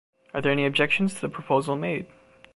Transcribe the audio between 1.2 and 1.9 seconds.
the proposal